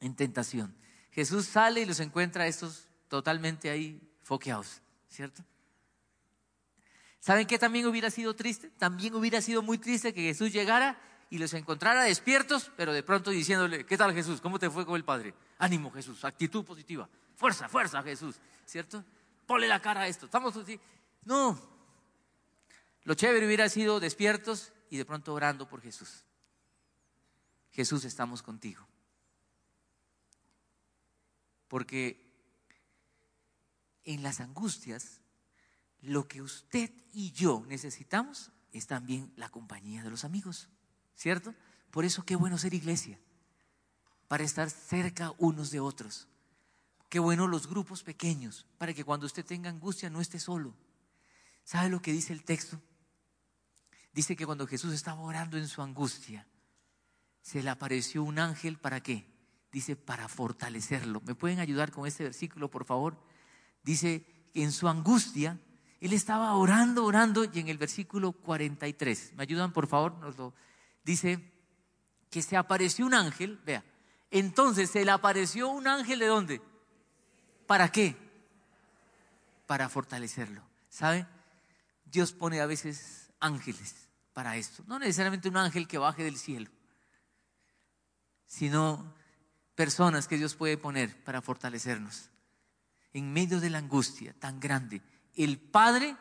[0.00, 0.72] en tentación.
[1.10, 5.42] Jesús sale y los encuentra a estos totalmente ahí foqueados, ¿cierto?
[7.18, 8.70] ¿Saben qué también hubiera sido triste?
[8.78, 10.96] También hubiera sido muy triste que Jesús llegara
[11.28, 14.40] y los encontrara despiertos, pero de pronto diciéndole, ¿qué tal Jesús?
[14.40, 15.34] ¿Cómo te fue con el Padre?
[15.58, 19.04] Ánimo Jesús, actitud positiva, fuerza, fuerza Jesús, ¿cierto?
[19.44, 20.78] Ponle la cara a esto, estamos así.
[21.24, 21.60] No,
[23.02, 26.22] lo chévere hubiera sido despiertos y de pronto orando por Jesús.
[27.76, 28.84] Jesús, estamos contigo.
[31.68, 32.26] Porque
[34.02, 35.20] en las angustias,
[36.00, 40.68] lo que usted y yo necesitamos es también la compañía de los amigos.
[41.16, 41.54] ¿cierto?
[41.90, 43.18] Por eso qué bueno ser iglesia,
[44.28, 46.28] para estar cerca unos de otros.
[47.08, 50.74] Qué bueno los grupos pequeños, para que cuando usted tenga angustia no esté solo.
[51.64, 52.80] ¿Sabe lo que dice el texto?
[54.12, 56.46] Dice que cuando Jesús estaba orando en su angustia,
[57.46, 59.24] se le apareció un ángel para qué?
[59.70, 61.20] Dice, para fortalecerlo.
[61.24, 63.16] ¿Me pueden ayudar con este versículo, por favor?
[63.84, 65.56] Dice en su angustia,
[66.00, 70.14] él estaba orando, orando, y en el versículo 43, ¿me ayudan, por favor?
[70.18, 70.54] Nos lo
[71.04, 71.52] dice
[72.30, 73.84] que se apareció un ángel, vea,
[74.32, 76.60] entonces se le apareció un ángel de dónde?
[77.68, 78.16] ¿Para qué?
[79.68, 80.62] Para fortalecerlo.
[80.88, 81.28] ¿Sabe?
[82.04, 84.82] Dios pone a veces ángeles para esto.
[84.88, 86.70] No necesariamente un ángel que baje del cielo,
[88.56, 89.14] sino
[89.74, 92.30] personas que Dios puede poner para fortalecernos.
[93.12, 95.02] En medio de la angustia tan grande,
[95.34, 96.16] el Padre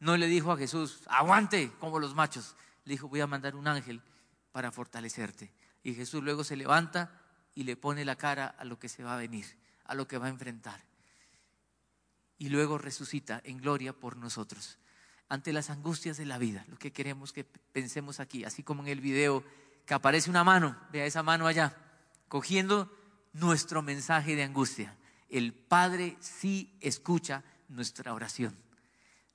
[0.00, 2.56] no le dijo a Jesús, aguante como los machos.
[2.84, 4.02] Le dijo, voy a mandar un ángel
[4.50, 5.52] para fortalecerte.
[5.84, 7.22] Y Jesús luego se levanta
[7.54, 9.46] y le pone la cara a lo que se va a venir,
[9.84, 10.82] a lo que va a enfrentar.
[12.38, 14.80] Y luego resucita en gloria por nosotros.
[15.28, 18.88] Ante las angustias de la vida, lo que queremos que pensemos aquí, así como en
[18.88, 19.44] el video
[19.88, 21.74] que aparece una mano, vea esa mano allá,
[22.28, 22.94] cogiendo
[23.32, 24.94] nuestro mensaje de angustia.
[25.30, 28.54] El Padre sí escucha nuestra oración.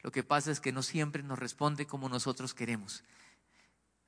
[0.03, 3.03] Lo que pasa es que no siempre nos responde como nosotros queremos.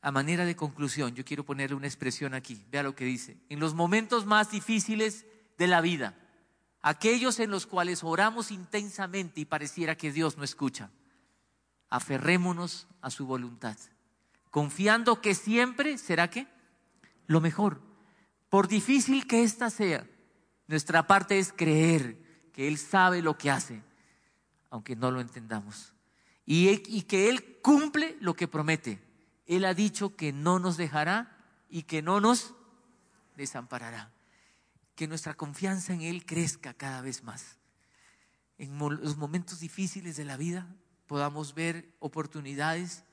[0.02, 2.64] A manera de conclusión, yo quiero ponerle una expresión aquí.
[2.70, 3.38] Vea lo que dice.
[3.50, 5.26] En los momentos más difíciles
[5.58, 6.16] de la vida,
[6.84, 10.92] aquellos en los cuales oramos intensamente y pareciera que Dios no escucha,
[11.90, 13.78] aferrémonos a su voluntad,
[14.56, 16.48] confiando que siempre será que
[17.28, 17.82] lo mejor.
[18.48, 20.08] Por difícil que ésta sea,
[20.68, 23.84] Nuestra parte es creer que Él sabe lo que hace,
[24.70, 25.94] aunque no lo entendamos.
[26.46, 29.04] Y, y que Él cumple lo que promete.
[29.46, 31.38] Él ha dicho que no nos dejará
[31.70, 32.54] y que no nos
[33.36, 34.14] desamparará.
[34.96, 37.58] Que nuestra confianza en Él crezca cada vez más.
[38.58, 40.74] En los momentos difíciles de la vida
[41.08, 43.04] podamos ver oportunidades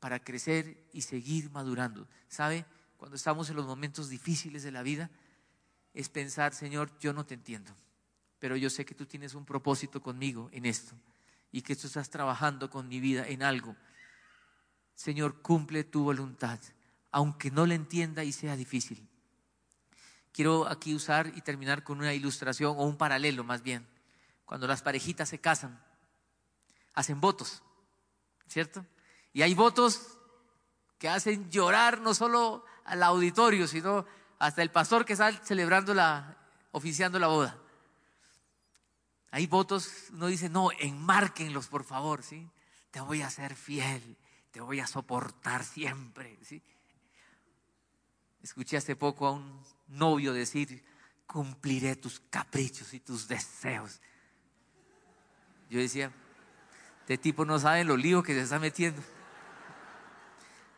[0.00, 2.08] para crecer y seguir madurando.
[2.28, 2.64] ¿Sabe?
[2.96, 5.10] Cuando estamos en los momentos difíciles de la vida,
[5.94, 7.72] es pensar, Señor, yo no te entiendo,
[8.38, 10.94] pero yo sé que tú tienes un propósito conmigo en esto
[11.50, 13.74] y que tú estás trabajando con mi vida en algo.
[14.94, 16.58] Señor, cumple tu voluntad,
[17.10, 19.08] aunque no la entienda y sea difícil.
[20.32, 23.86] Quiero aquí usar y terminar con una ilustración o un paralelo más bien.
[24.44, 25.82] Cuando las parejitas se casan,
[26.94, 27.62] hacen votos,
[28.46, 28.84] ¿cierto?
[29.38, 30.18] Y hay votos
[30.98, 34.04] que hacen llorar no solo al auditorio, sino
[34.40, 36.36] hasta el pastor que está celebrando la,
[36.72, 37.56] oficiando la boda.
[39.30, 42.50] Hay votos, uno dice, no, enmárquenlos por favor, ¿sí?
[42.90, 44.16] Te voy a ser fiel,
[44.50, 46.36] te voy a soportar siempre.
[48.42, 50.84] Escuché hace poco a un novio decir,
[51.28, 54.00] cumpliré tus caprichos y tus deseos.
[55.70, 56.10] Yo decía,
[57.02, 59.00] este tipo no sabe lo lío que se está metiendo.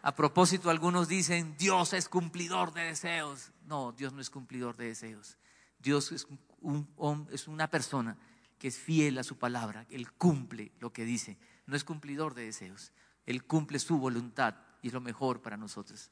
[0.03, 3.53] A propósito, algunos dicen, Dios es cumplidor de deseos.
[3.67, 5.37] No, Dios no es cumplidor de deseos.
[5.79, 6.27] Dios es,
[6.61, 8.17] un, es una persona
[8.59, 9.87] que es fiel a su palabra.
[9.91, 11.39] Él cumple lo que dice.
[11.67, 12.93] No es cumplidor de deseos.
[13.27, 16.11] Él cumple su voluntad y es lo mejor para nosotros.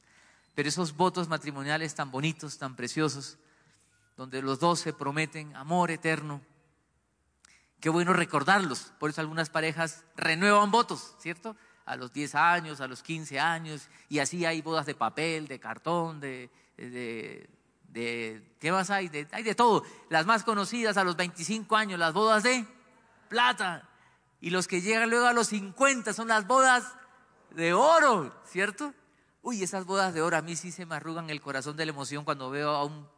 [0.53, 3.37] Pero esos votos matrimoniales tan bonitos, tan preciosos,
[4.17, 6.41] donde los dos se prometen amor eterno,
[7.79, 8.93] qué bueno recordarlos.
[8.99, 11.55] Por eso algunas parejas renuevan votos, ¿cierto?
[11.89, 15.59] A los 10 años, a los 15 años, y así hay bodas de papel, de
[15.59, 19.09] cartón, de, de, ¿qué más hay?
[19.09, 19.83] De, hay de todo.
[20.09, 22.63] Las más conocidas a los 25 años, las bodas de
[23.27, 23.89] plata,
[24.39, 26.93] y los que llegan luego a los 50 son las bodas
[27.55, 28.93] de oro, ¿cierto?
[29.41, 31.91] Uy, esas bodas de oro a mí sí se me arrugan el corazón de la
[31.91, 33.09] emoción cuando veo a un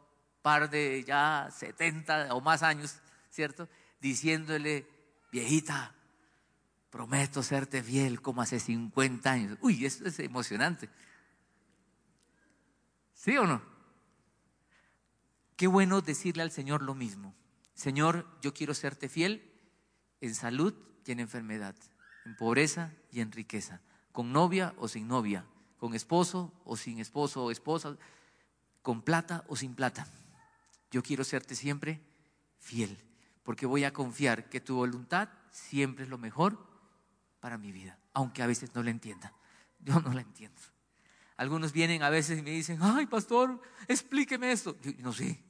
[0.41, 3.67] par de ya 70 o más años, ¿cierto?
[3.99, 4.87] Diciéndole,
[5.29, 5.93] viejita,
[6.91, 9.57] prometo serte fiel como hace 50 años.
[9.61, 10.89] Uy, eso es emocionante.
[13.13, 13.61] ¿Sí o no?
[15.55, 17.33] Qué bueno decirle al Señor lo mismo.
[17.73, 19.49] Señor, yo quiero serte fiel
[20.19, 20.73] en salud
[21.05, 21.75] y en enfermedad,
[22.25, 25.45] en pobreza y en riqueza, con novia o sin novia,
[25.77, 27.95] con esposo o sin esposo o esposa,
[28.81, 30.07] con plata o sin plata.
[30.91, 32.01] Yo quiero serte siempre
[32.59, 32.97] fiel,
[33.43, 36.70] porque voy a confiar que tu voluntad siempre es lo mejor
[37.41, 39.33] para mi vida, aunque a veces no la entienda.
[39.79, 40.61] Yo no la entiendo.
[41.35, 44.77] Algunos vienen a veces y me dicen, ay, pastor, explíqueme esto.
[44.81, 45.43] Yo no sé.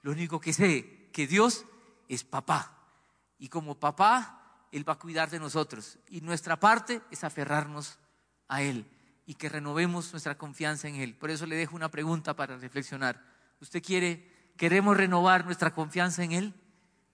[0.00, 1.66] Lo único que sé, que Dios
[2.08, 2.78] es papá.
[3.38, 5.98] Y como papá, Él va a cuidar de nosotros.
[6.08, 7.98] Y nuestra parte es aferrarnos
[8.48, 8.86] a Él
[9.26, 11.14] y que renovemos nuestra confianza en Él.
[11.14, 13.22] Por eso le dejo una pregunta para reflexionar.
[13.60, 16.54] ¿Usted quiere, queremos renovar nuestra confianza en Él?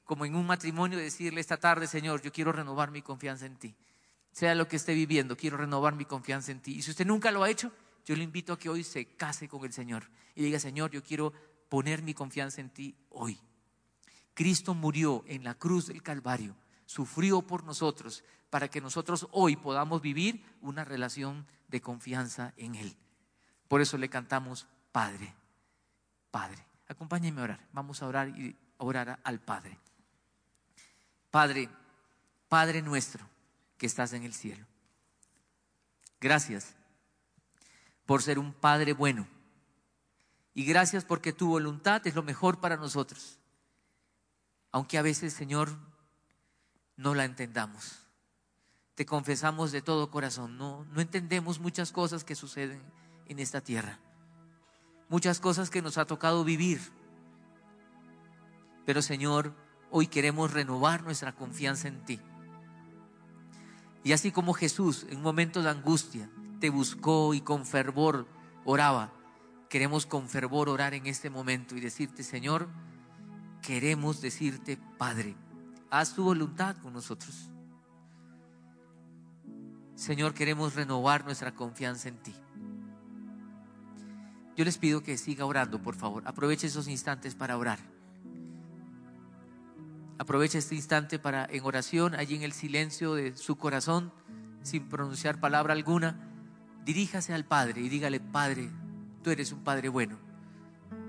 [0.08, 3.74] Como en un matrimonio, decirle esta tarde, Señor, yo quiero renovar mi confianza en ti.
[4.32, 6.76] Sea lo que esté viviendo, quiero renovar mi confianza en ti.
[6.76, 7.70] Y si usted nunca lo ha hecho,
[8.06, 11.02] yo le invito a que hoy se case con el Señor y diga, Señor, yo
[11.02, 11.34] quiero
[11.68, 13.38] poner mi confianza en ti hoy.
[14.32, 20.00] Cristo murió en la cruz del Calvario, sufrió por nosotros para que nosotros hoy podamos
[20.00, 22.96] vivir una relación de confianza en Él.
[23.68, 25.34] Por eso le cantamos Padre,
[26.30, 26.64] Padre.
[26.88, 27.68] Acompáñenme a orar.
[27.74, 29.78] Vamos a orar y orar al Padre.
[31.30, 31.68] Padre,
[32.48, 33.28] Padre nuestro
[33.76, 34.66] que estás en el cielo.
[36.20, 36.74] Gracias
[38.06, 39.26] por ser un Padre bueno.
[40.54, 43.38] Y gracias porque tu voluntad es lo mejor para nosotros.
[44.72, 45.76] Aunque a veces, Señor,
[46.96, 48.04] no la entendamos.
[48.94, 50.58] Te confesamos de todo corazón.
[50.58, 52.82] No, no entendemos muchas cosas que suceden
[53.26, 54.00] en esta tierra.
[55.08, 56.80] Muchas cosas que nos ha tocado vivir.
[58.84, 59.54] Pero, Señor,
[59.90, 62.20] hoy queremos renovar nuestra confianza en ti.
[64.04, 66.30] Y así como Jesús en un momento de angustia
[66.60, 68.26] te buscó y con fervor
[68.64, 69.12] oraba,
[69.68, 72.68] queremos con fervor orar en este momento y decirte, Señor,
[73.62, 75.36] queremos decirte, Padre,
[75.90, 77.50] haz tu voluntad con nosotros.
[79.94, 82.34] Señor, queremos renovar nuestra confianza en ti.
[84.56, 86.22] Yo les pido que siga orando, por favor.
[86.26, 87.78] Aproveche esos instantes para orar.
[90.18, 94.12] Aprovecha este instante para en oración, allí en el silencio de su corazón,
[94.62, 96.18] sin pronunciar palabra alguna,
[96.84, 98.68] diríjase al Padre y dígale, Padre,
[99.22, 100.18] tú eres un Padre bueno.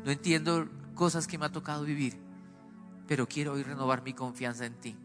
[0.05, 2.19] No entiendo cosas que me ha tocado vivir,
[3.07, 4.95] pero quiero hoy renovar mi confianza en ti.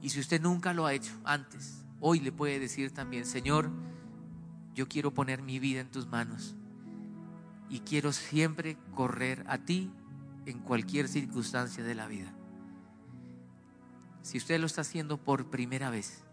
[0.00, 3.70] Y si usted nunca lo ha hecho antes, hoy le puede decir también, Señor,
[4.74, 6.54] yo quiero poner mi vida en tus manos
[7.68, 9.90] y quiero siempre correr a ti
[10.46, 12.35] en cualquier circunstancia de la vida.
[14.26, 16.24] Si usted lo está haciendo por primera vez,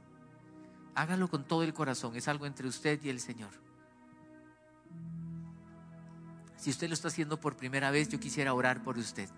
[0.96, 3.52] hágalo con todo el corazón, es algo entre usted y el Señor.
[6.56, 9.30] Si usted lo está haciendo por primera vez, yo quisiera orar por usted.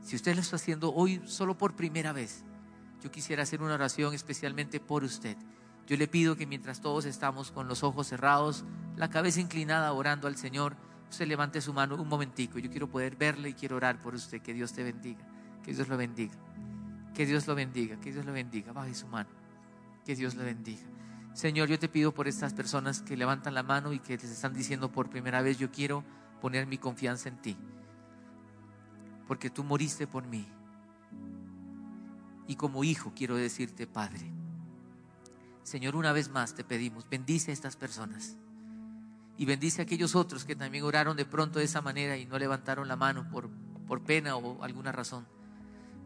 [0.00, 2.44] Si usted lo está haciendo hoy solo por primera vez,
[3.02, 5.36] yo quisiera hacer una oración especialmente por usted.
[5.88, 8.64] Yo le pido que mientras todos estamos con los ojos cerrados,
[8.94, 10.76] la cabeza inclinada orando al Señor,
[11.10, 12.60] usted levante su mano un momentico.
[12.60, 14.40] Yo quiero poder verle y quiero orar por usted.
[14.40, 15.26] Que Dios te bendiga.
[15.64, 16.45] Que Dios lo bendiga.
[17.16, 17.98] Que Dios lo bendiga.
[17.98, 18.72] Que Dios lo bendiga.
[18.72, 19.30] Baje su mano.
[20.04, 20.84] Que Dios lo bendiga.
[21.32, 24.52] Señor, yo te pido por estas personas que levantan la mano y que les están
[24.52, 26.04] diciendo por primera vez, yo quiero
[26.42, 27.56] poner mi confianza en ti.
[29.26, 30.46] Porque tú moriste por mí.
[32.46, 34.30] Y como hijo quiero decirte, Padre,
[35.62, 38.36] Señor, una vez más te pedimos, bendice a estas personas
[39.38, 42.38] y bendice a aquellos otros que también oraron de pronto de esa manera y no
[42.38, 43.50] levantaron la mano por,
[43.86, 45.26] por pena o alguna razón.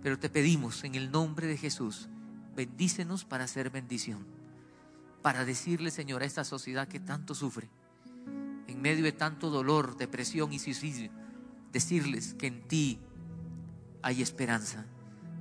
[0.02, 2.08] Pero te pedimos en el nombre de Jesús,
[2.56, 4.26] bendícenos para hacer bendición,
[5.22, 7.68] para decirle, Señor, a esta sociedad que tanto sufre,
[8.66, 11.10] en medio de tanto dolor, depresión y suicidio,
[11.72, 12.98] decirles que en ti
[14.02, 14.86] hay esperanza,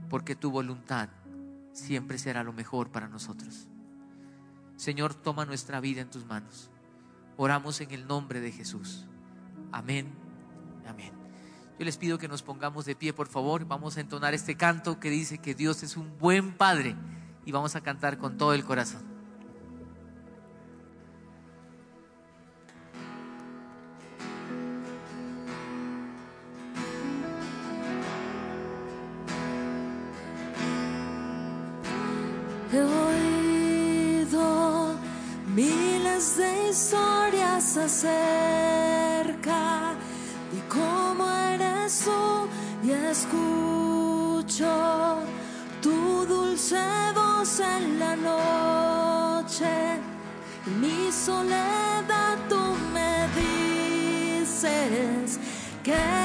[0.10, 1.10] porque tu voluntad
[1.72, 3.68] siempre será lo mejor para nosotros.
[4.76, 6.70] Señor, toma nuestra vida en tus manos.
[7.38, 9.06] Oramos en el nombre de Jesús.
[9.72, 10.08] Amén.
[10.88, 11.19] Amén.
[11.80, 13.64] Yo les pido que nos pongamos de pie, por favor.
[13.66, 16.98] Vamos a entonar este canto que dice que Dios es un buen Padre
[17.46, 19.19] y vamos a cantar con todo el corazón.
[50.78, 53.28] Mi soledad tú me
[54.46, 55.40] dices
[55.84, 56.19] que